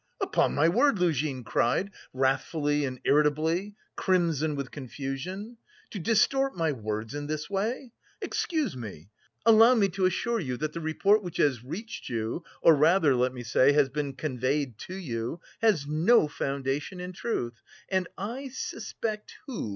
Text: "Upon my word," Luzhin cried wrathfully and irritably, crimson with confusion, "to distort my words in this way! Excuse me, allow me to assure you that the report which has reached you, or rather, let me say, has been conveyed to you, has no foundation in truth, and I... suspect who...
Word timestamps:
"Upon 0.19 0.55
my 0.55 0.67
word," 0.67 0.97
Luzhin 0.97 1.43
cried 1.43 1.91
wrathfully 2.11 2.85
and 2.85 2.99
irritably, 3.05 3.75
crimson 3.95 4.55
with 4.55 4.71
confusion, 4.71 5.57
"to 5.91 5.99
distort 5.99 6.55
my 6.57 6.71
words 6.71 7.13
in 7.13 7.27
this 7.27 7.51
way! 7.51 7.91
Excuse 8.19 8.75
me, 8.75 9.11
allow 9.45 9.75
me 9.75 9.89
to 9.89 10.05
assure 10.05 10.39
you 10.39 10.57
that 10.57 10.73
the 10.73 10.81
report 10.81 11.21
which 11.21 11.37
has 11.37 11.63
reached 11.63 12.09
you, 12.09 12.43
or 12.63 12.73
rather, 12.75 13.13
let 13.13 13.31
me 13.31 13.43
say, 13.43 13.73
has 13.73 13.89
been 13.89 14.13
conveyed 14.15 14.79
to 14.79 14.95
you, 14.95 15.39
has 15.61 15.85
no 15.85 16.27
foundation 16.27 16.99
in 16.99 17.13
truth, 17.13 17.61
and 17.87 18.07
I... 18.17 18.47
suspect 18.47 19.35
who... 19.45 19.69